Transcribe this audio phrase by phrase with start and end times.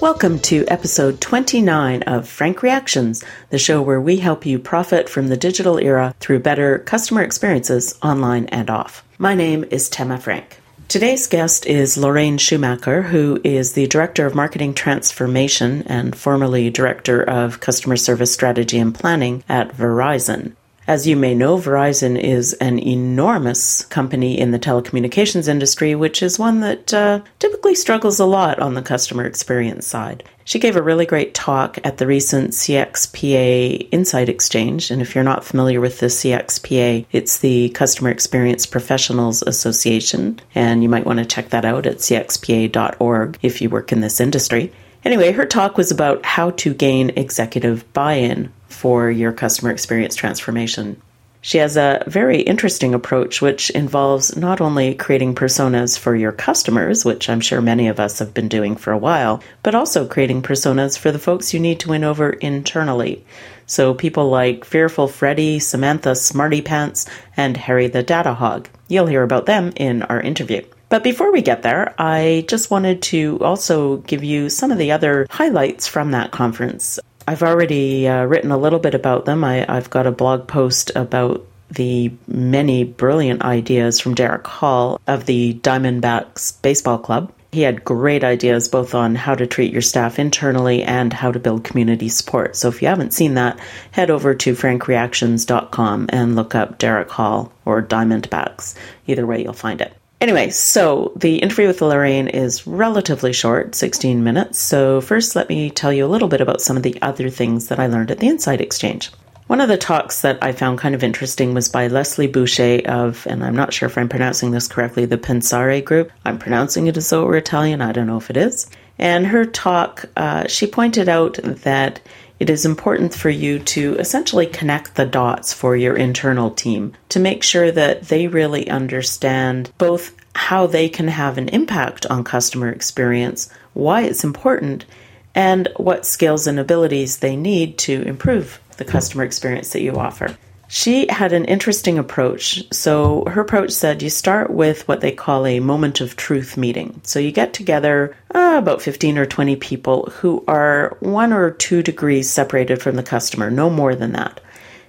[0.00, 5.28] Welcome to episode 29 of Frank Reactions, the show where we help you profit from
[5.28, 9.04] the digital era through better customer experiences online and off.
[9.18, 10.58] My name is Tema Frank.
[10.88, 17.22] Today's guest is Lorraine Schumacher, who is the Director of Marketing Transformation and formerly Director
[17.22, 20.54] of Customer Service Strategy and Planning at Verizon.
[20.90, 26.36] As you may know, Verizon is an enormous company in the telecommunications industry, which is
[26.36, 30.24] one that uh, typically struggles a lot on the customer experience side.
[30.42, 34.90] She gave a really great talk at the recent CXPA Insight Exchange.
[34.90, 40.40] And if you're not familiar with the CXPA, it's the Customer Experience Professionals Association.
[40.56, 44.18] And you might want to check that out at cxpa.org if you work in this
[44.18, 44.72] industry.
[45.04, 50.14] Anyway, her talk was about how to gain executive buy in for your customer experience
[50.14, 51.00] transformation.
[51.42, 57.02] She has a very interesting approach, which involves not only creating personas for your customers,
[57.02, 60.42] which I'm sure many of us have been doing for a while, but also creating
[60.42, 63.24] personas for the folks you need to win over internally.
[63.64, 67.06] So people like Fearful Freddy, Samantha Smarty Pants,
[67.38, 68.68] and Harry the Data Hog.
[68.88, 70.62] You'll hear about them in our interview.
[70.90, 74.90] But before we get there, I just wanted to also give you some of the
[74.92, 76.98] other highlights from that conference.
[77.26, 79.44] I've already uh, written a little bit about them.
[79.44, 85.26] I, I've got a blog post about the many brilliant ideas from Derek Hall of
[85.26, 87.32] the Diamondbacks Baseball Club.
[87.52, 91.40] He had great ideas both on how to treat your staff internally and how to
[91.40, 92.54] build community support.
[92.54, 93.58] So if you haven't seen that,
[93.90, 98.76] head over to frankreactions.com and look up Derek Hall or Diamondbacks.
[99.06, 99.92] Either way, you'll find it.
[100.20, 104.58] Anyway, so the interview with Lorraine is relatively short, 16 minutes.
[104.58, 107.68] So, first, let me tell you a little bit about some of the other things
[107.68, 109.10] that I learned at the Insight Exchange.
[109.46, 113.26] One of the talks that I found kind of interesting was by Leslie Boucher of,
[113.26, 116.12] and I'm not sure if I'm pronouncing this correctly, the Pensare Group.
[116.24, 117.80] I'm pronouncing it as though it were Italian.
[117.80, 118.70] I don't know if it is.
[118.98, 122.00] And her talk, uh, she pointed out that
[122.40, 127.20] it is important for you to essentially connect the dots for your internal team to
[127.20, 132.70] make sure that they really understand both how they can have an impact on customer
[132.70, 134.86] experience, why it's important,
[135.34, 140.34] and what skills and abilities they need to improve the customer experience that you offer.
[140.72, 142.62] She had an interesting approach.
[142.72, 147.00] So, her approach said you start with what they call a moment of truth meeting.
[147.02, 151.82] So, you get together uh, about 15 or 20 people who are one or two
[151.82, 154.40] degrees separated from the customer, no more than that.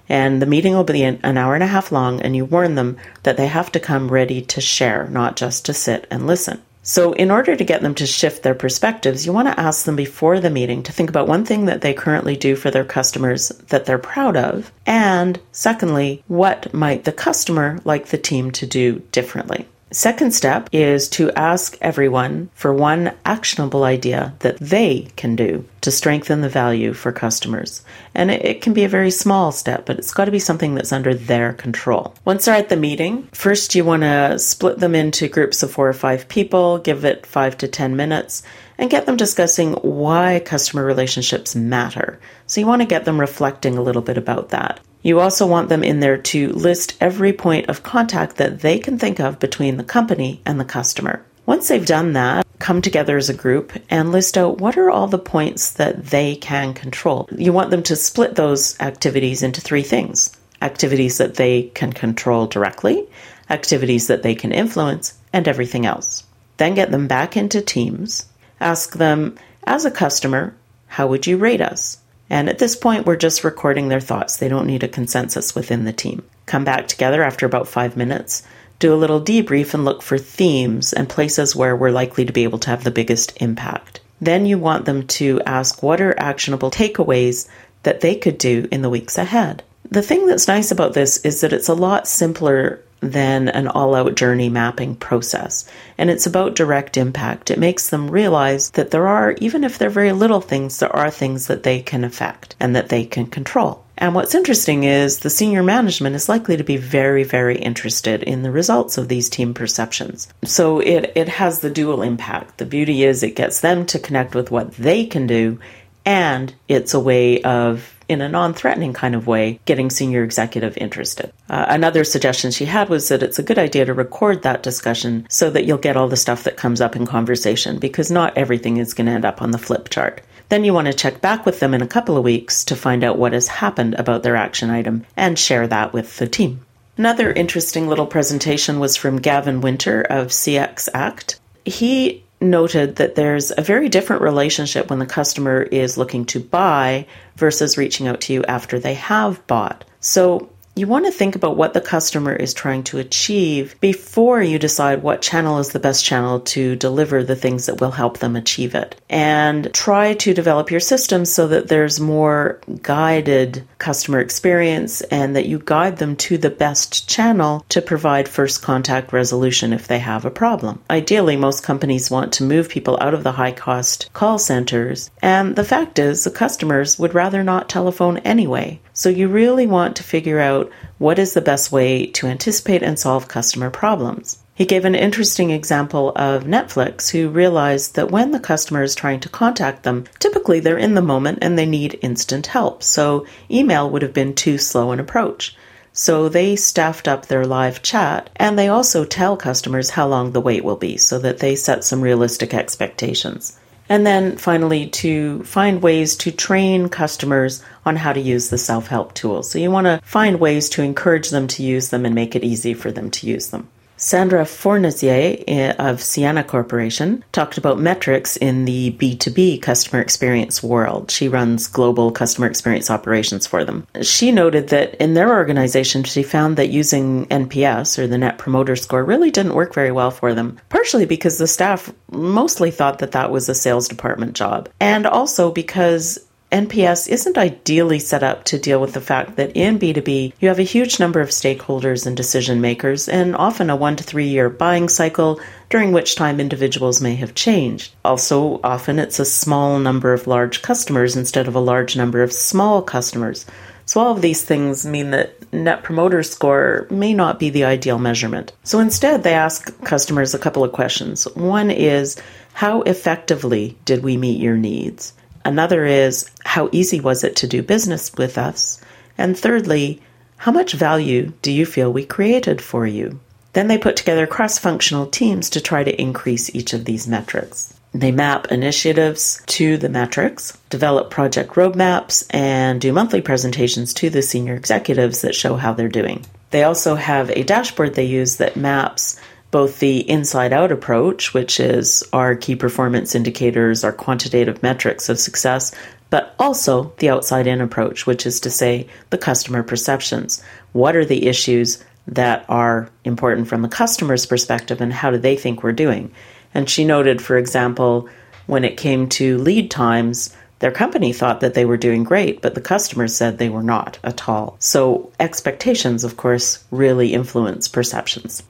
[0.08, 2.76] And the meeting will be an, an hour and a half long, and you warn
[2.76, 6.62] them that they have to come ready to share, not just to sit and listen.
[6.84, 9.94] So, in order to get them to shift their perspectives, you want to ask them
[9.94, 13.50] before the meeting to think about one thing that they currently do for their customers
[13.68, 18.98] that they're proud of, and secondly, what might the customer like the team to do
[19.12, 19.68] differently.
[19.92, 25.90] Second step is to ask everyone for one actionable idea that they can do to
[25.90, 27.84] strengthen the value for customers.
[28.14, 30.74] And it, it, can be a very small step, but it's got to be something
[30.74, 32.14] that's under their control.
[32.24, 35.88] Once they're at the meeting, first you want to split them into groups of four
[35.88, 38.42] or five people, give it five to 10 minutes,
[38.78, 42.18] and get them discussing why customer relationships matter.
[42.46, 44.80] So you want to get them reflecting a little bit about that.
[45.02, 48.98] You also want them in there to list every point of contact that they can
[48.98, 51.24] think of between the company and the customer.
[51.44, 55.08] Once they've done that, come together as a group and list out what are all
[55.08, 57.28] the points that they can control.
[57.36, 62.46] You want them to split those activities into three things activities that they can control
[62.46, 63.04] directly,
[63.50, 66.24] activities that they can influence, and everything else.
[66.56, 68.26] Then get them back into teams.
[68.60, 70.54] Ask them, as a customer,
[70.86, 71.98] how would you rate us?
[72.32, 74.38] And at this point, we're just recording their thoughts.
[74.38, 76.22] They don't need a consensus within the team.
[76.46, 78.42] Come back together after about five minutes,
[78.78, 82.44] do a little debrief, and look for themes and places where we're likely to be
[82.44, 84.00] able to have the biggest impact.
[84.18, 87.48] Then you want them to ask what are actionable takeaways
[87.82, 89.62] that they could do in the weeks ahead.
[89.90, 93.94] The thing that's nice about this is that it's a lot simpler than an all
[93.94, 95.68] out journey mapping process.
[95.98, 97.50] And it's about direct impact.
[97.50, 101.10] It makes them realize that there are, even if they're very little things, there are
[101.10, 103.84] things that they can affect and that they can control.
[103.98, 108.42] And what's interesting is the senior management is likely to be very, very interested in
[108.42, 110.28] the results of these team perceptions.
[110.44, 112.58] So it, it has the dual impact.
[112.58, 115.60] The beauty is it gets them to connect with what they can do,
[116.04, 120.76] and it's a way of in a non threatening kind of way, getting senior executive
[120.76, 121.32] interested.
[121.50, 125.26] Uh, another suggestion she had was that it's a good idea to record that discussion
[125.28, 128.76] so that you'll get all the stuff that comes up in conversation because not everything
[128.76, 130.22] is going to end up on the flip chart.
[130.48, 133.02] Then you want to check back with them in a couple of weeks to find
[133.02, 136.60] out what has happened about their action item and share that with the team.
[136.98, 141.40] Another interesting little presentation was from Gavin Winter of CX Act.
[141.64, 147.06] He noted that there's a very different relationship when the customer is looking to buy
[147.36, 149.84] versus reaching out to you after they have bought.
[150.00, 154.58] So you want to think about what the customer is trying to achieve before you
[154.58, 158.36] decide what channel is the best channel to deliver the things that will help them
[158.36, 158.98] achieve it.
[159.10, 165.46] And try to develop your system so that there's more guided customer experience and that
[165.46, 170.24] you guide them to the best channel to provide first contact resolution if they have
[170.24, 170.82] a problem.
[170.88, 175.10] Ideally, most companies want to move people out of the high cost call centers.
[175.20, 178.80] And the fact is, the customers would rather not telephone anyway.
[179.02, 182.96] So you really want to figure out what is the best way to anticipate and
[182.96, 184.38] solve customer problems.
[184.54, 189.18] He gave an interesting example of Netflix, who realized that when the customer is trying
[189.18, 192.84] to contact them, typically they're in the moment and they need instant help.
[192.84, 195.56] So email would have been too slow an approach.
[195.92, 200.40] So they staffed up their live chat and they also tell customers how long the
[200.40, 203.58] wait will be so that they set some realistic expectations.
[203.92, 208.86] And then finally, to find ways to train customers on how to use the self
[208.86, 209.50] help tools.
[209.50, 212.42] So you want to find ways to encourage them to use them and make it
[212.42, 213.68] easy for them to use them.
[214.02, 221.12] Sandra Fournissier eh, of Ciena Corporation talked about metrics in the B2B customer experience world.
[221.12, 223.86] She runs global customer experience operations for them.
[224.02, 228.74] She noted that in their organization, she found that using NPS or the Net Promoter
[228.74, 233.12] Score really didn't work very well for them, partially because the staff mostly thought that
[233.12, 236.18] that was a sales department job, and also because
[236.52, 240.58] NPS isn't ideally set up to deal with the fact that in B2B, you have
[240.58, 244.50] a huge number of stakeholders and decision makers, and often a one to three year
[244.50, 245.40] buying cycle,
[245.70, 247.94] during which time individuals may have changed.
[248.04, 252.34] Also, often it's a small number of large customers instead of a large number of
[252.34, 253.46] small customers.
[253.86, 257.98] So, all of these things mean that Net Promoter Score may not be the ideal
[257.98, 258.52] measurement.
[258.62, 261.24] So, instead, they ask customers a couple of questions.
[261.34, 262.20] One is,
[262.52, 265.14] How effectively did we meet your needs?
[265.44, 268.78] Another is how easy was it to do business with us?
[269.16, 270.02] And thirdly,
[270.36, 273.18] how much value do you feel we created for you?
[273.54, 277.72] Then they put together cross functional teams to try to increase each of these metrics.
[277.94, 284.20] They map initiatives to the metrics, develop project roadmaps, and do monthly presentations to the
[284.20, 286.22] senior executives that show how they're doing.
[286.50, 289.18] They also have a dashboard they use that maps
[289.52, 295.18] both the inside out approach, which is our key performance indicators, our quantitative metrics of
[295.18, 295.72] success,
[296.12, 300.42] but also the outside in approach, which is to say the customer perceptions.
[300.72, 305.36] What are the issues that are important from the customer's perspective and how do they
[305.36, 306.12] think we're doing?
[306.52, 308.10] And she noted, for example,
[308.46, 312.54] when it came to lead times, their company thought that they were doing great, but
[312.54, 314.56] the customers said they were not at all.
[314.58, 318.42] So, expectations, of course, really influence perceptions.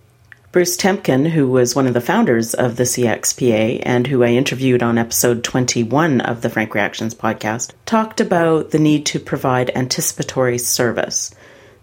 [0.52, 4.82] Bruce Temkin, who was one of the founders of the CXPA and who I interviewed
[4.82, 10.58] on episode 21 of the Frank Reactions podcast, talked about the need to provide anticipatory
[10.58, 11.34] service.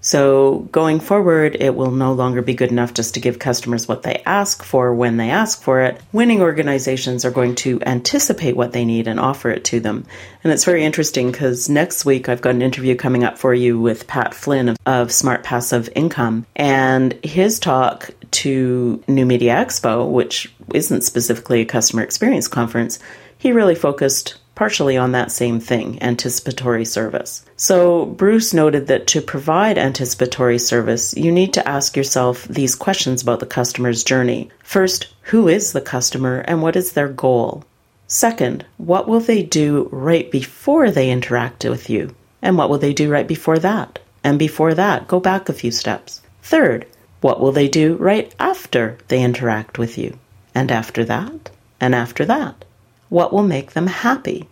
[0.09, 4.01] So going forward, it will no longer be good enough just to give customers what
[4.01, 6.01] they ask for when they ask for it.
[6.11, 10.07] Winning organizations are going to anticipate what they need and offer it to them.
[10.43, 13.79] And it's very interesting because next week I've got an interview coming up for you
[13.79, 16.47] with Pat Flynn of, of Smart Passive Income.
[16.55, 22.97] And his talk to New Media Expo, which isn't specifically a customer experience conference,
[23.37, 27.45] he really focused partially on that same thing anticipatory service.
[27.55, 33.21] So, Bruce noted that to provide anticipatory service, you need to ask yourself these questions
[33.21, 34.49] about the customer's journey.
[34.61, 37.63] First, who is the customer and what is their goal?
[38.07, 42.13] Second, what will they do right before they interact with you?
[42.41, 43.99] And what will they do right before that?
[44.25, 46.19] And before that, go back a few steps.
[46.43, 46.85] Third,
[47.21, 50.19] what will they do right after they interact with you?
[50.53, 51.49] And after that?
[51.79, 52.65] And after that?
[53.09, 54.47] What will make them happy?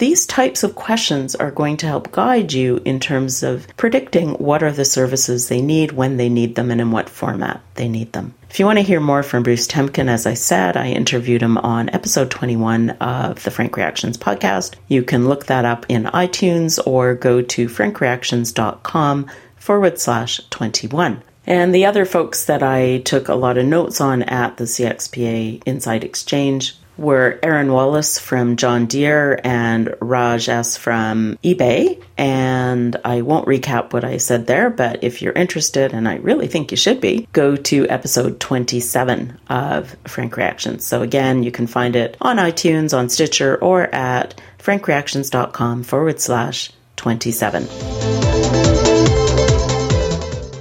[0.00, 4.62] These types of questions are going to help guide you in terms of predicting what
[4.62, 8.14] are the services they need, when they need them, and in what format they need
[8.14, 8.32] them.
[8.48, 11.58] If you want to hear more from Bruce Temkin, as I said, I interviewed him
[11.58, 14.76] on episode 21 of the Frank Reactions podcast.
[14.88, 21.22] You can look that up in iTunes or go to frankreactions.com forward slash 21.
[21.46, 25.62] And the other folks that I took a lot of notes on at the CXPA
[25.66, 32.02] Insight Exchange were Aaron Wallace from John Deere and Raj S from eBay.
[32.18, 36.46] And I won't recap what I said there, but if you're interested, and I really
[36.46, 40.84] think you should be, go to episode 27 of Frank Reactions.
[40.84, 46.70] So again, you can find it on iTunes, on Stitcher, or at frankreactions.com forward slash
[46.96, 48.79] 27.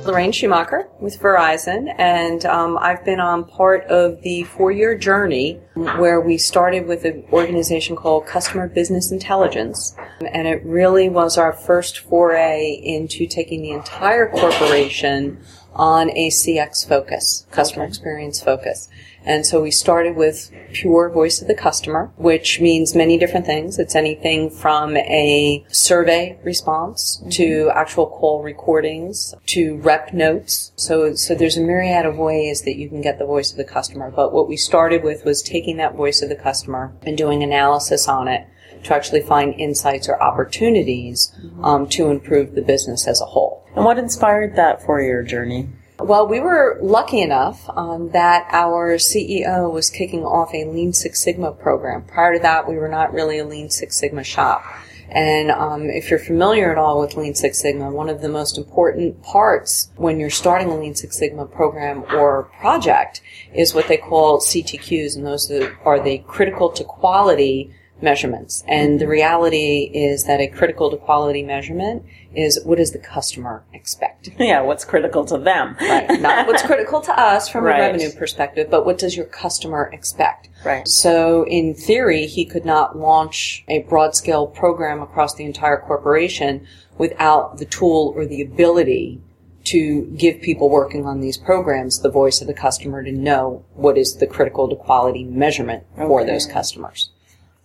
[0.09, 6.19] Lorraine Schumacher with Verizon, and um, I've been on part of the four-year journey where
[6.19, 9.95] we started with an organization called Customer Business Intelligence,
[10.27, 15.39] and it really was our first foray into taking the entire corporation
[15.73, 18.89] on a CX focus, customer experience focus.
[19.25, 23.77] And so we started with pure voice of the customer, which means many different things.
[23.77, 27.29] It's anything from a survey response mm-hmm.
[27.31, 30.71] to actual call recordings to rep notes.
[30.75, 33.63] So, so there's a myriad of ways that you can get the voice of the
[33.63, 34.11] customer.
[34.11, 38.07] But what we started with was taking that voice of the customer and doing analysis
[38.07, 38.47] on it
[38.83, 41.65] to actually find insights or opportunities mm-hmm.
[41.65, 43.65] um, to improve the business as a whole.
[43.75, 45.69] And what inspired that for your journey?
[46.09, 51.23] Well, we were lucky enough um, that our CEO was kicking off a Lean Six
[51.23, 52.01] Sigma program.
[52.01, 54.65] Prior to that, we were not really a Lean Six Sigma shop.
[55.09, 58.57] And um, if you're familiar at all with Lean Six Sigma, one of the most
[58.57, 63.21] important parts when you're starting a Lean Six Sigma program or project
[63.53, 65.51] is what they call CTQs, and those
[65.85, 68.63] are the critical to quality measurements.
[68.67, 72.03] And the reality is that a critical to quality measurement
[72.35, 74.29] is what does the customer expect?
[74.39, 75.75] Yeah, what's critical to them.
[75.81, 76.19] right.
[76.19, 77.77] Not what's critical to us from right.
[77.77, 80.49] a revenue perspective, but what does your customer expect?
[80.63, 80.87] Right.
[80.87, 86.65] So in theory, he could not launch a broad scale program across the entire corporation
[86.97, 89.21] without the tool or the ability
[89.65, 93.97] to give people working on these programs the voice of the customer to know what
[93.97, 96.07] is the critical to quality measurement okay.
[96.07, 97.11] for those customers.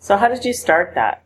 [0.05, 1.23] So how did you start that?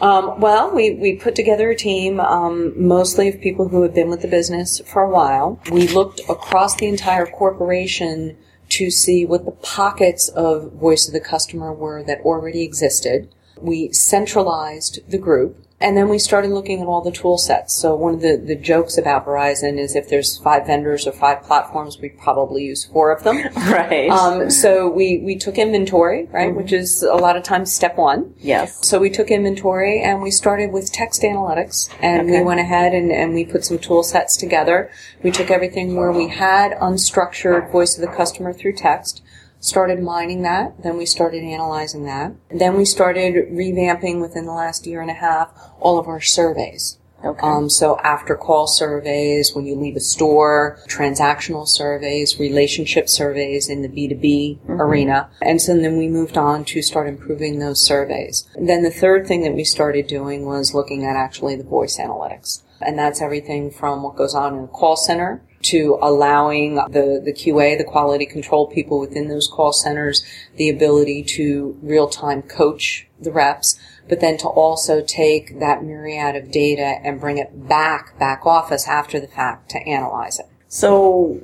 [0.00, 4.08] Um, well, we, we put together a team, um, mostly of people who had been
[4.08, 5.60] with the business for a while.
[5.70, 8.38] We looked across the entire corporation
[8.70, 13.28] to see what the pockets of voice of the customer were that already existed.
[13.60, 17.74] We centralized the group and then we started looking at all the tool sets.
[17.74, 21.42] So one of the, the jokes about Verizon is if there's five vendors or five
[21.42, 23.36] platforms, we probably use four of them.
[23.56, 24.08] right.
[24.08, 26.56] Um, so we, we took inventory, right, mm-hmm.
[26.56, 28.34] which is a lot of times step one.
[28.38, 28.88] Yes.
[28.88, 32.38] So we took inventory and we started with text analytics and okay.
[32.38, 34.90] we went ahead and, and we put some tool sets together.
[35.22, 39.22] We took everything where we had unstructured voice of the customer through text
[39.66, 40.82] started mining that.
[40.82, 42.32] Then we started analyzing that.
[42.50, 46.20] And then we started revamping within the last year and a half all of our
[46.20, 46.98] surveys.
[47.24, 47.40] Okay.
[47.40, 53.82] Um, so after call surveys, when you leave a store, transactional surveys, relationship surveys in
[53.82, 54.80] the B2B mm-hmm.
[54.80, 55.30] arena.
[55.40, 58.46] And so then we moved on to start improving those surveys.
[58.60, 62.62] then the third thing that we started doing was looking at actually the voice analytics.
[62.80, 67.32] And that's everything from what goes on in the call center to allowing the, the
[67.32, 70.24] QA, the quality control people within those call centers,
[70.56, 76.36] the ability to real time coach the reps, but then to also take that myriad
[76.36, 80.46] of data and bring it back, back office after the fact to analyze it.
[80.68, 81.40] So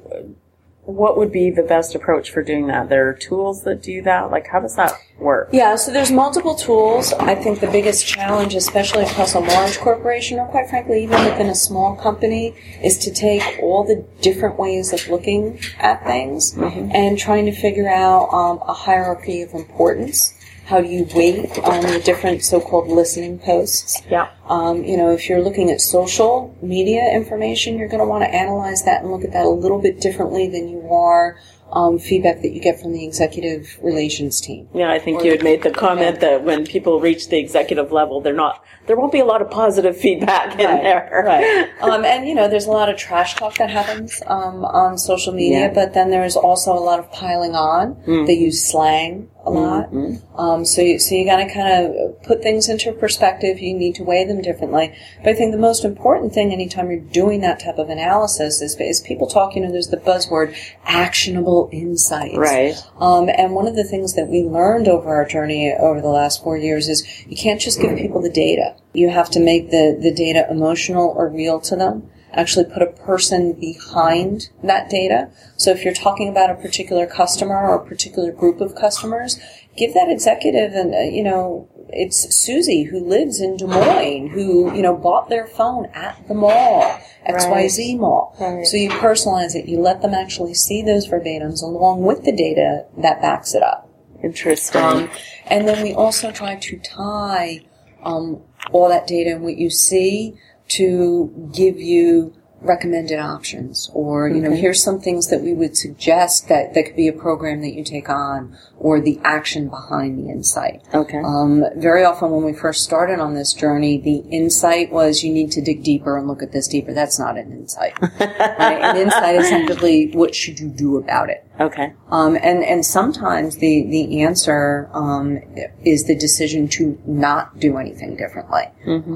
[0.85, 2.88] what would be the best approach for doing that?
[2.88, 4.31] There are tools that do that.
[4.31, 5.49] Like, how does that work?
[5.52, 7.12] Yeah, so there's multiple tools.
[7.14, 11.49] I think the biggest challenge, especially across a large corporation, or quite frankly, even within
[11.49, 16.91] a small company, is to take all the different ways of looking at things mm-hmm.
[16.93, 21.83] and trying to figure out um, a hierarchy of importance how do you weight on
[21.83, 24.00] the different so-called listening posts?
[24.09, 24.31] Yeah.
[24.49, 28.33] Um, you know, if you're looking at social media information, you're going to want to
[28.33, 31.38] analyze that and look at that a little bit differently than you are
[31.73, 34.69] um, feedback that you get from the executive relations team.
[34.75, 37.93] Yeah, I think or you had made the comment that when people reach the executive
[37.93, 38.62] level, they're not.
[38.87, 41.23] There won't be a lot of positive feedback in right, there.
[41.25, 41.71] Right.
[41.83, 45.33] um, and you know, there's a lot of trash talk that happens um, on social
[45.33, 45.75] media, yeah.
[45.75, 47.95] but then there's also a lot of piling on.
[48.07, 48.26] Mm.
[48.26, 49.90] They use slang a lot.
[49.90, 50.37] Mm-hmm.
[50.38, 53.58] Um, so you, so you got to kind of put things into perspective.
[53.58, 54.96] You need to weigh them differently.
[55.18, 58.76] But I think the most important thing anytime you're doing that type of analysis is,
[58.80, 62.37] is people talk, you know, there's the buzzword actionable insights.
[62.37, 62.75] Right.
[62.99, 66.42] Um, and one of the things that we learned over our journey over the last
[66.42, 68.76] four years is you can't just give people the data.
[68.92, 72.87] You have to make the, the data emotional or real to them actually put a
[72.87, 75.31] person behind that data.
[75.57, 79.39] So if you're talking about a particular customer or a particular group of customers,
[79.77, 84.75] give that executive and, uh, you know, it's Susie who lives in Des Moines who,
[84.75, 86.99] you know, bought their phone at the mall,
[87.29, 88.01] XYZ right.
[88.01, 88.37] mall.
[88.41, 88.67] Right.
[88.67, 89.69] So you personalize it.
[89.69, 93.91] You let them actually see those verbatims along with the data that backs it up.
[94.23, 94.81] Interesting.
[94.81, 95.11] Um,
[95.47, 97.61] and then we also try to tie
[98.03, 104.40] um, all that data and what you see to give you recommended options or you
[104.40, 104.61] know Okay.
[104.61, 107.83] here's some things that we would suggest that that could be a program that you
[107.83, 111.21] take on or the action behind the insight Okay.
[111.25, 115.50] um, very often when we first started on this journey the insight was you need
[115.50, 118.21] to dig deeper and look at this deeper that's not an insight right?
[118.61, 121.92] an insight is simply what should you do about it okay.
[122.11, 125.38] um, and and sometimes the the answer um,
[125.85, 128.64] is the decision to not do anything differently.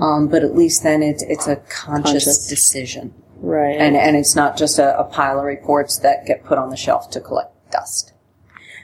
[0.03, 2.49] Um, but at least then it's it's a conscious, Conscious.
[2.49, 3.77] decision, Right.
[3.79, 6.77] and and it's not just a, a pile of reports that get put on the
[6.77, 8.13] shelf to collect dust.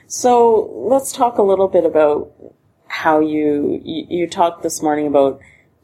[0.07, 2.31] So let's talk a little bit about
[2.87, 5.39] how you, you you talked this morning about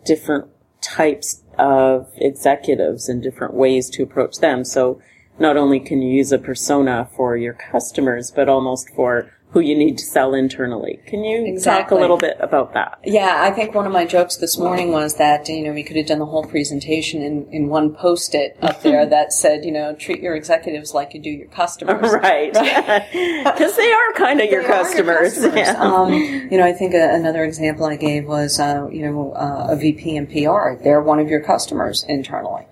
[0.05, 0.47] different
[0.81, 4.63] types of executives and different ways to approach them.
[4.63, 5.01] So
[5.39, 9.75] not only can you use a persona for your customers, but almost for who you
[9.75, 10.99] need to sell internally.
[11.07, 12.99] Can you talk a little bit about that?
[13.03, 15.97] Yeah, I think one of my jokes this morning was that you know we could
[15.97, 19.71] have done the whole presentation in in one post it up there that said you
[19.71, 22.13] know treat your executives like you do your customers.
[22.19, 22.53] Right.
[23.49, 25.33] Because they are kind of your customers.
[25.33, 25.55] customers.
[25.55, 25.81] Yeah.
[25.81, 29.67] Um, you know, I think a, another example I gave was, uh, you know, uh,
[29.69, 30.81] a VP in PR.
[30.81, 32.65] They're one of your customers internally.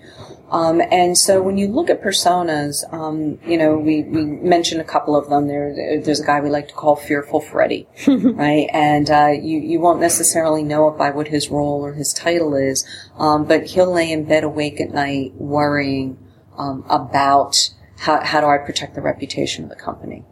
[0.49, 4.85] Um, and so when you look at personas, um, you know, we, we mentioned a
[4.85, 5.47] couple of them.
[5.47, 8.69] There, there's a guy we like to call Fearful Freddy, right?
[8.71, 12.55] And uh, you, you won't necessarily know it by what his role or his title
[12.55, 12.87] is,
[13.17, 16.17] um, but he'll lay in bed awake at night worrying
[16.57, 20.23] um, about how, how do I protect the reputation of the company.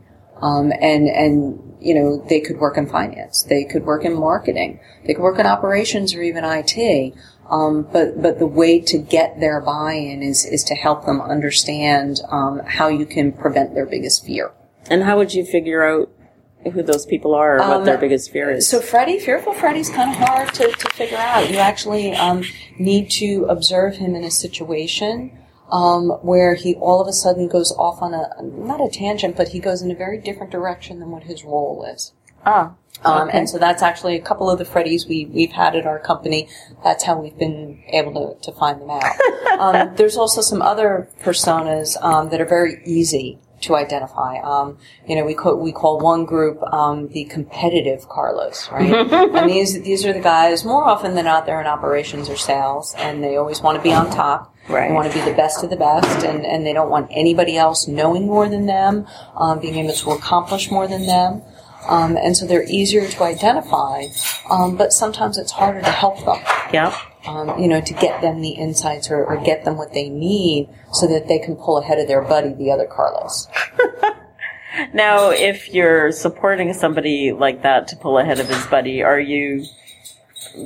[0.41, 4.81] Um, and and you know they could work in finance, they could work in marketing,
[5.05, 7.15] they could work in operations or even IT.
[7.49, 12.19] Um, but but the way to get their buy-in is is to help them understand
[12.29, 14.51] um, how you can prevent their biggest fear.
[14.89, 16.09] And how would you figure out
[16.73, 18.67] who those people are or what Um, their biggest fear is?
[18.67, 21.49] So Freddy, fearful Freddy's kind of hard to, to figure out.
[21.51, 22.43] You actually um,
[22.79, 25.31] need to observe him in a situation
[25.71, 29.49] um, where he all of a sudden goes off on a not a tangent, but
[29.49, 32.13] he goes in a very different direction than what his role is.
[32.45, 32.73] ah,
[33.03, 33.37] Um, Okay.
[33.37, 36.47] And so that's actually a couple of the Freddies we, we've had at our company.
[36.83, 39.59] That's how we've been able to, to find them out.
[39.59, 44.37] um, there's also some other personas um, that are very easy to identify.
[44.39, 48.93] Um, you know, we call, we call one group um, the competitive Carlos, right?
[49.35, 52.93] and these these are the guys more often than not they're in operations or sales,
[52.97, 54.53] and they always want to be on top.
[54.67, 54.87] Right.
[54.87, 57.55] They want to be the best of the best, and, and they don't want anybody
[57.55, 59.05] else knowing more than them,
[59.35, 61.43] um, being able to accomplish more than them.
[61.87, 64.07] Um, and so they're easier to identify,
[64.49, 66.39] um, but sometimes it's harder to help them,
[66.73, 66.97] yeah.
[67.27, 70.69] um, you know, to get them the insights or, or get them what they need
[70.91, 73.47] so that they can pull ahead of their buddy, the other Carlos.
[74.93, 79.65] Now, if you're supporting somebody like that to pull ahead of his buddy, are you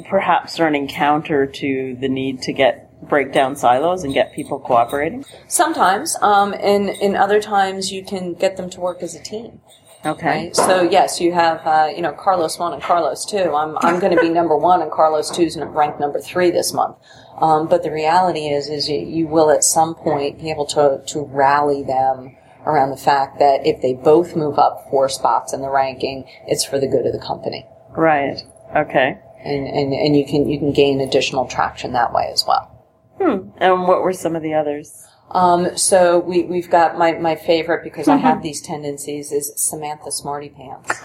[0.10, 5.26] perhaps running counter to the need to get break down silos and get people cooperating?
[5.48, 9.62] Sometimes, um, and in other times, you can get them to work as a team.
[10.06, 10.46] Okay.
[10.46, 10.56] Right?
[10.56, 13.54] So yes, you have uh, you know Carlos one and Carlos two.
[13.54, 16.96] I'm I'm going to be number one, and Carlos two's ranked number three this month.
[17.38, 21.02] Um, but the reality is, is you, you will at some point be able to
[21.08, 22.36] to rally them
[22.66, 26.64] around the fact that if they both move up four spots in the ranking, it's
[26.64, 28.42] for the good of the company, Right.
[28.76, 29.18] Okay.
[29.44, 32.76] and and, and you can you can gain additional traction that way as well.
[33.22, 33.50] Hmm.
[33.58, 35.06] And what were some of the others?
[35.32, 40.12] Um, so we, we've got my, my favorite because I have these tendencies is Samantha
[40.12, 41.00] Smarty Pants.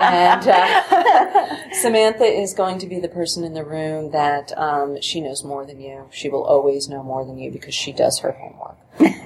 [0.00, 5.20] and uh, Samantha is going to be the person in the room that um, she
[5.20, 6.06] knows more than you.
[6.10, 8.78] She will always know more than you because she does her homework.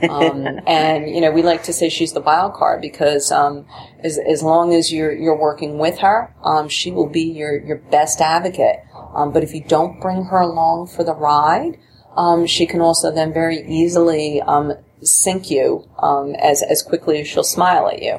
[0.08, 3.66] Um, and you know we like to say she's the wild card because um,
[4.00, 7.76] as, as long as you're you're working with her, um, she will be your your
[7.76, 8.80] best advocate.
[9.14, 11.78] Um, but if you don't bring her along for the ride,
[12.16, 17.28] um, she can also then very easily um, sink you um, as as quickly as
[17.28, 18.18] she'll smile at you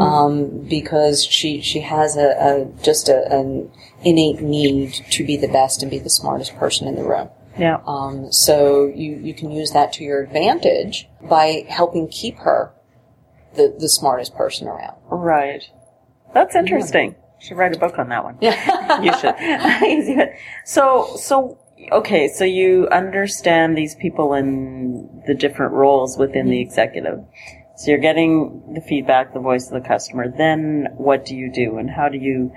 [0.00, 3.70] um, because she she has a, a just a, an
[4.04, 7.28] innate need to be the best and be the smartest person in the room.
[7.58, 7.80] Yeah.
[7.86, 12.72] Um, so you you can use that to your advantage by helping keep her
[13.54, 14.96] the the smartest person around.
[15.10, 15.62] Right.
[16.32, 17.14] That's interesting.
[17.40, 18.38] Should write a book on that one.
[18.40, 19.02] Yeah.
[19.02, 20.30] You should.
[20.64, 21.58] so, so,
[21.92, 27.24] okay, so you understand these people and the different roles within the executive.
[27.76, 30.28] So you're getting the feedback, the voice of the customer.
[30.28, 32.52] Then what do you do and how do you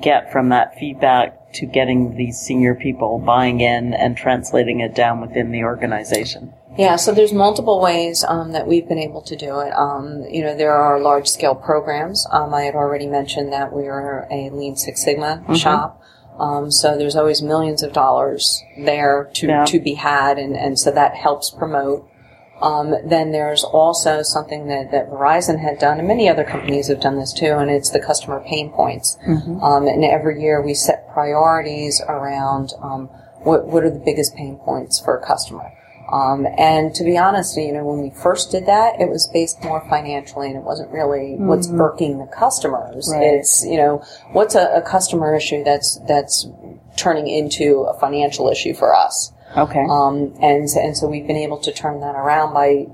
[0.00, 5.20] get from that feedback to getting these senior people buying in and translating it down
[5.20, 6.52] within the organization?
[6.78, 9.72] Yeah, so there's multiple ways um, that we've been able to do it.
[9.72, 12.26] Um, you know, there are large scale programs.
[12.30, 15.99] Um, I had already mentioned that we are a Lean Six Sigma shop.
[16.40, 19.64] Um, so there's always millions of dollars there to, Yeah.
[19.66, 22.08] to be had, and, and so that helps promote.
[22.62, 27.00] Um, then there's also something that, that Verizon had done, and many other companies have
[27.00, 29.16] done this too, and it's the customer pain points.
[29.62, 33.08] Um, and every year we set priorities around um,
[33.42, 35.72] what, what are the biggest pain points for a customer.
[36.12, 39.62] Um, and to be honest, you know, when we first did that, it was based
[39.62, 43.08] more financially, and it wasn't really what's irking the customers.
[43.12, 43.22] Right.
[43.22, 46.48] It's you know, what's a, a customer issue that's that's
[46.96, 49.32] turning into a financial issue for us.
[49.56, 49.84] Okay.
[49.88, 52.86] Um, and and so we've been able to turn that around by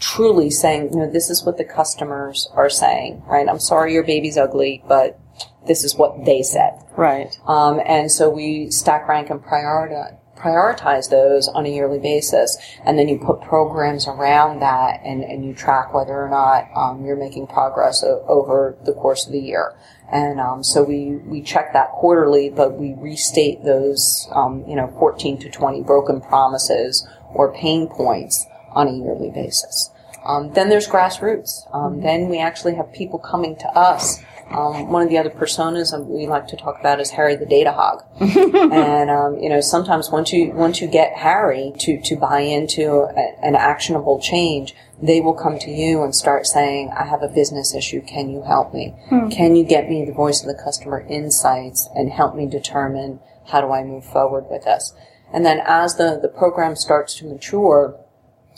[0.00, 3.48] truly saying, you know, this is what the customers are saying, right?
[3.48, 5.18] I'm sorry your baby's ugly, but
[5.66, 6.72] this is what they said.
[6.96, 7.38] right.
[7.46, 12.98] Um, and so we stack rank and prioritize prioritize those on a yearly basis and
[12.98, 17.16] then you put programs around that and, and you track whether or not um, you're
[17.16, 19.74] making progress o- over the course of the year
[20.12, 24.88] and um, so we, we check that quarterly but we restate those um, you know
[24.98, 29.90] 14 to 20 broken promises or pain points on a yearly basis
[30.26, 31.72] um, then there's grassroots.
[31.72, 34.18] Um, then we actually have people coming to us.
[34.50, 37.72] Um, one of the other personas we like to talk about is Harry the Data
[37.72, 38.04] Hog.
[38.20, 43.02] and um, you know, sometimes once you once you get Harry to to buy into
[43.02, 47.28] a, an actionable change, they will come to you and start saying, "I have a
[47.28, 48.00] business issue.
[48.02, 48.94] Can you help me?
[49.30, 53.60] Can you get me the voice of the customer insights and help me determine how
[53.60, 54.94] do I move forward with this?"
[55.32, 57.98] And then as the the program starts to mature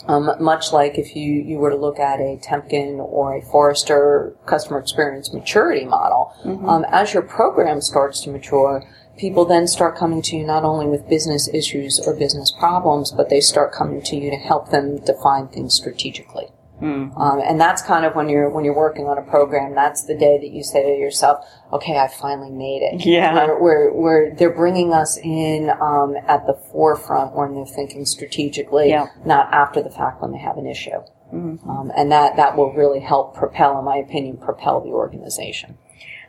[0.07, 4.35] um, much like if you, you were to look at a Temkin or a Forrester
[4.45, 6.33] customer experience maturity model,
[6.69, 8.83] um, as your program starts to mature,
[9.17, 13.29] people then start coming to you not only with business issues or business problems, but
[13.29, 16.47] they start coming to you to help them define things strategically.
[16.81, 19.75] Um, and that's kind of when you're when you're working on a program.
[19.75, 23.33] That's the day that you say to yourself, "Okay, I finally made it." Yeah.
[23.33, 28.89] Where, where, where they're bringing us in um, at the forefront when they're thinking strategically,
[28.89, 29.07] Yeah.
[29.25, 30.99] not after the fact when they have an issue.
[31.31, 35.77] Um, and that that will really help propel, in my opinion, propel the organization.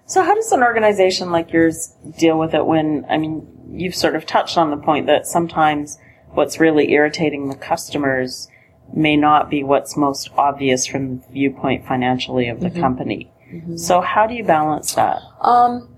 [0.04, 4.16] So how does an organization like yours deal with it when, I mean, you've sort
[4.16, 5.98] of touched on the point that sometimes
[6.32, 8.48] what's really irritating the customers
[8.92, 13.30] may not be what's most obvious from the viewpoint financially of the company.
[13.76, 15.20] So how do you balance that?
[15.40, 15.88] Um,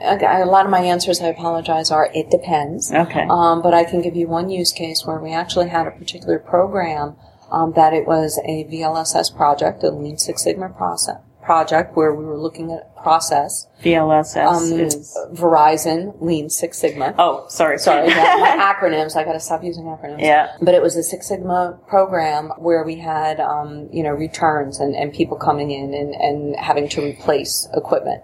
[0.00, 2.90] a a lot of my answers, I apologize, are it depends.
[2.90, 3.26] Okay.
[3.28, 6.38] Um, but I can give you one use case where we actually had a particular
[6.38, 7.16] program
[7.50, 12.24] um, that it was a VLSS project, a Lean Six Sigma process project, where we
[12.24, 13.66] were looking at process.
[13.82, 17.14] VLSS Um, is, Verizon Lean Six Sigma.
[17.18, 17.78] oh, sorry.
[17.78, 19.16] Sorry, yeah, my acronyms.
[19.16, 20.20] I got to stop using acronyms.
[20.20, 20.56] Yeah.
[20.60, 24.94] But it was a Six Sigma program where we had, um, you know, returns and,
[24.94, 28.22] and people coming in and, and having to replace equipment.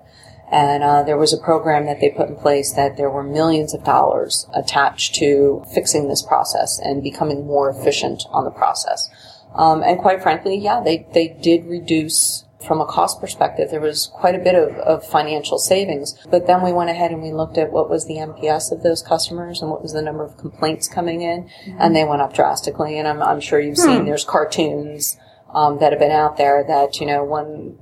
[0.50, 3.74] And uh, there was a program that they put in place that there were millions
[3.74, 9.11] of dollars attached to fixing this process and becoming more efficient on the process.
[9.54, 14.09] Um, and quite frankly, yeah, they, they did reduce from a cost perspective, there was
[14.12, 16.14] quite a bit of, of financial savings.
[16.29, 19.01] But then we went ahead and we looked at what was the NPS of those
[19.01, 22.99] customers and what was the number of complaints coming in, and they went up drastically.
[22.99, 25.16] And I'm, I'm sure you've seen there's cartoons
[25.55, 27.79] um, that have been out there that you know when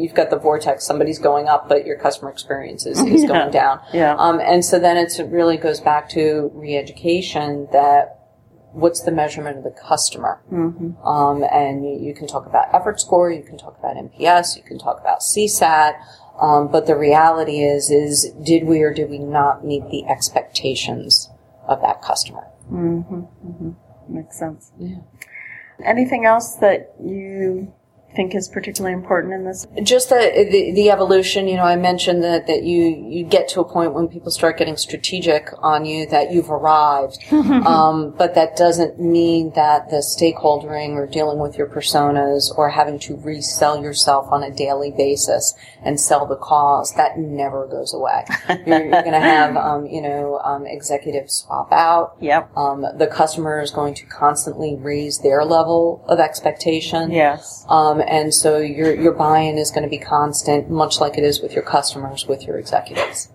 [0.00, 3.28] you've got the vortex, somebody's going up, but your customer experience is, is Yeah.
[3.28, 3.80] going down.
[3.92, 4.14] Yeah.
[4.16, 8.18] Um, and so then it's, it really goes back to re-education that
[8.72, 10.42] what's the measurement of the customer?
[10.50, 11.06] Mm-hmm.
[11.06, 14.62] Um, and you, you can talk about effort score, you can talk about NPS, you
[14.62, 15.94] can talk about CSAT.
[16.40, 21.30] Um, but the reality is, is did we or did we not meet the expectations
[21.68, 22.46] of that customer?
[24.08, 24.72] Makes sense.
[24.78, 24.96] Yeah.
[25.84, 27.72] Anything else that you
[28.14, 29.66] think is particularly important in this?
[29.82, 31.48] just the, the the evolution.
[31.48, 34.58] You know, I mentioned that that you you get to a point when people start
[34.58, 40.94] getting strategic on you that you've arrived, um, but that doesn't mean that the stakeholdering
[40.94, 46.00] or dealing with your personas or having to resell yourself on a daily basis and
[46.00, 48.24] sell the cause that never goes away.
[48.66, 52.16] you're, you're going to have um, you know um, executives swap out.
[52.20, 52.56] Yep.
[52.56, 57.10] Um, the customer is going to constantly raise their level of expectation.
[57.10, 57.64] Yes.
[58.06, 61.52] And so your your buy-in is going to be constant, much like it is with
[61.52, 63.28] your customers, with your executives.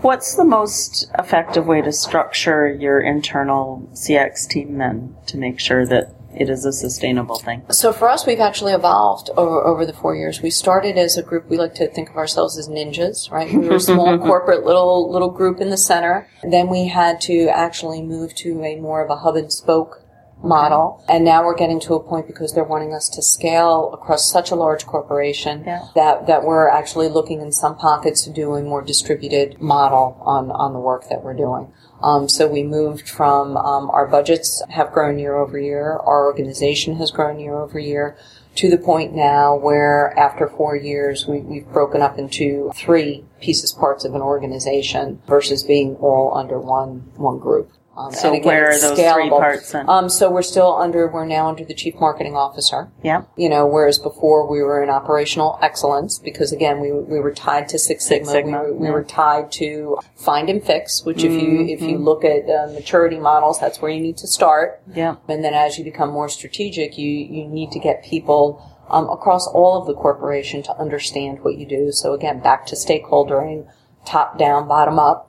[0.00, 5.86] What's the most effective way to structure your internal CX team then to make sure
[5.86, 7.62] that it is a sustainable thing?
[7.70, 10.42] So for us, we've actually evolved over, over the four years.
[10.42, 11.48] We started as a group.
[11.48, 13.52] We like to think of ourselves as ninjas, right?
[13.52, 16.28] We were a small corporate little little group in the center.
[16.42, 20.02] Then we had to actually move to a more of a hub and spoke
[20.42, 21.04] model.
[21.08, 24.50] And now we're getting to a point because they're wanting us to scale across such
[24.50, 25.86] a large corporation Yeah.
[25.94, 30.50] that, that we're actually looking in some pockets to do a more distributed model on,
[30.50, 31.72] on the work that we're doing.
[32.02, 36.96] Um, so we moved from um, our budgets have grown year over year, our organization
[36.96, 38.16] has grown year over year,
[38.54, 43.72] to the point now where after four years we, we've broken up into three pieces
[43.72, 47.70] parts of an organization versus being all under one one group.
[47.98, 49.40] Um, So again, where are those three scalable.
[49.40, 49.88] parts then?
[49.88, 53.22] Um, so we're still under we're now under the chief marketing officer Yeah.
[53.36, 57.68] you know, whereas before we were in operational excellence because again we, we were tied
[57.70, 58.30] to Six Sigma.
[58.30, 58.92] Sigma, we, were, we yeah.
[58.92, 61.88] were tied to find and fix, which if you if Mm-hmm.
[61.90, 64.80] you look at uh, maturity models, that's where you need to start.
[64.94, 65.16] Yeah.
[65.28, 69.46] And then as you become more strategic, you you need to get people um, across
[69.46, 71.92] all of the corporation to understand what you do.
[71.92, 73.66] So again, back to stakeholdering,
[74.04, 75.27] top down, bottom up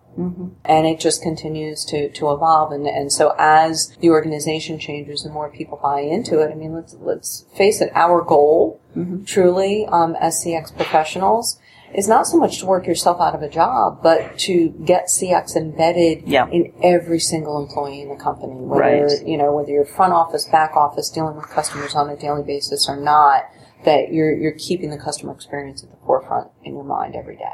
[0.65, 2.71] and it just continues to, to evolve.
[2.71, 6.73] And, and so as the organization changes and more people buy into it, I mean,
[6.73, 8.81] let's, let's face it, our goal
[9.25, 11.59] truly, um, as CX professionals
[11.93, 15.55] is not so much to work yourself out of a job, but to get CX
[15.55, 16.47] embedded Yeah.
[16.49, 19.25] in every single employee in the company, whether, Right.
[19.25, 22.87] you know, whether you're front office, back office, dealing with customers on a daily basis
[22.87, 23.45] or not,
[23.85, 27.53] that you're, you're keeping the customer experience at the forefront in your mind every day.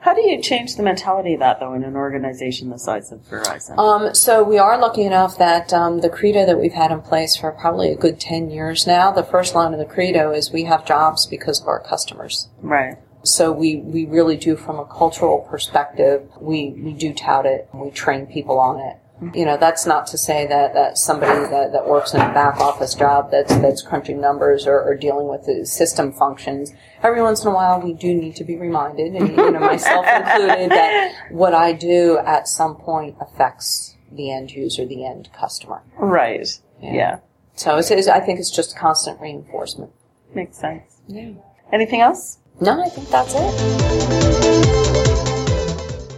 [0.00, 3.20] How do you change the mentality of that though in an organization the size of
[3.20, 3.78] Verizon?
[3.78, 7.36] Um, so we are lucky enough that um, the credo that we've had in place
[7.36, 10.64] for probably a good 10 years now, the first line of the credo is we
[10.64, 12.48] have jobs because of our customers.
[12.60, 12.96] right.
[13.24, 17.90] So we, we really do from a cultural perspective, we, we do tout it we
[17.92, 18.96] train people on it.
[19.34, 22.58] You know, that's not to say that, that somebody that, that works in a back
[22.58, 26.72] office job that's, that's crunching numbers or, or dealing with the system functions.
[27.02, 30.06] Every once in a while we do need to be reminded, and you know, myself
[30.16, 35.82] included, that what I do at some point affects the end user, the end customer.
[35.96, 36.48] Right.
[36.80, 36.92] Yeah.
[36.92, 37.18] Yeah.
[37.54, 39.92] So it's, it's, I think it's just constant reinforcement.
[40.34, 41.00] Makes sense.
[41.06, 41.32] Yeah.
[41.72, 42.38] Anything else?
[42.60, 44.71] No, I think that's it.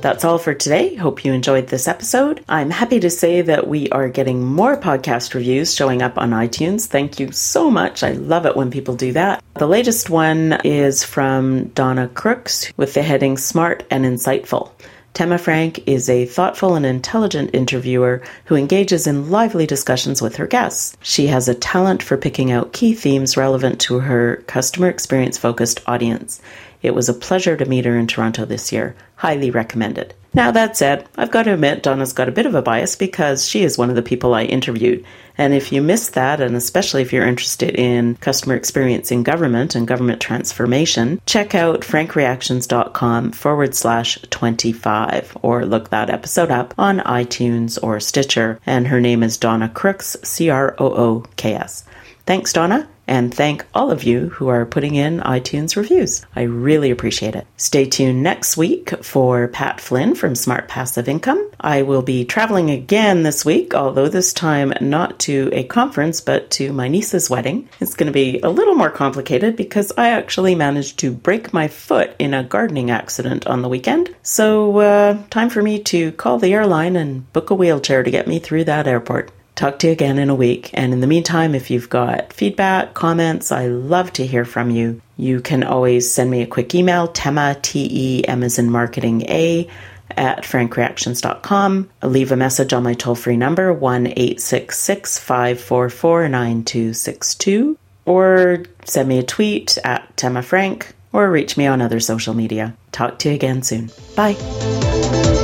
[0.05, 0.97] That's all for today.
[0.97, 2.45] Hope you enjoyed this episode.
[2.47, 6.85] I'm happy to say that we are getting more podcast reviews showing up on iTunes.
[6.85, 8.03] Thank you so much.
[8.03, 9.43] I love it when people do that.
[9.55, 14.73] The latest one is from Donna Crooks with the heading Smart and Insightful.
[15.15, 20.47] Tema Frank is a thoughtful and intelligent interviewer who engages in lively discussions with her
[20.47, 20.99] guests.
[21.01, 25.81] She has a talent for picking out key themes relevant to her customer experience focused
[25.87, 26.43] audience.
[26.85, 28.95] It was a pleasure to meet her in Toronto this year.
[29.17, 30.13] Highly recommended.
[30.35, 33.49] Now, that said, I've got to admit Donna's got a bit of a bias because
[33.49, 35.03] she is one of the people I interviewed.
[35.39, 39.75] And if you missed that, and especially if you're interested in customer experience in government
[39.75, 46.99] and government transformation, check out frankreactions.com forward slash 25 or look that episode up on
[46.99, 48.61] iTunes or Stitcher.
[48.67, 51.85] And her name is Donna Crooks, C R O O K S.
[52.27, 56.25] Thanks, Donna, and thank all of you who are putting in iTunes reviews.
[56.35, 57.47] I really appreciate it.
[57.57, 61.51] Stay tuned next week for Pat Flynn from Smart Passive Income.
[61.61, 66.51] I will be traveling again this week, although this time not to a conference, but
[66.53, 67.69] to my niece's wedding.
[67.81, 71.69] It's going to be a little more complicated because I actually managed to break my
[71.69, 74.15] foot in a gardening accident on the weekend.
[74.23, 78.27] So, uh, time for me to call the airline and book a wheelchair to get
[78.27, 79.31] me through that airport.
[79.55, 80.71] Talk to you again in a week.
[80.75, 85.01] And in the meantime, if you've got feedback, comments, I love to hear from you.
[85.17, 89.23] You can always send me a quick email, Tema, T E M as in marketing
[89.29, 89.69] A,
[90.11, 91.91] at frankreactions.com.
[92.03, 99.19] Leave a message on my toll free number, 1 866 544 9262, or send me
[99.19, 102.77] a tweet at Tema Frank, or reach me on other social media.
[102.91, 103.91] Talk to you again soon.
[104.17, 105.43] Bye.